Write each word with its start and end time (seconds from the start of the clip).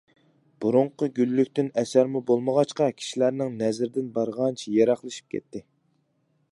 بۇرۇنقى 0.63 1.09
گۈللۈكتىن 1.19 1.69
ئەسەرمۇ 1.81 2.21
بولمىغاچقا 2.31 2.87
كىشىلەرنىڭ 3.01 3.53
نەزىرىدىن 3.61 4.09
بارغانچە 4.17 4.77
يىراقلىشىپ 4.79 5.33
كەتتى. 5.37 5.65